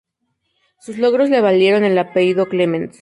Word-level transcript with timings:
Sus 0.79 0.97
logros 0.97 1.29
le 1.29 1.41
valieron 1.41 1.83
el 1.83 1.95
apellido 1.99 2.47
clemens. 2.49 2.99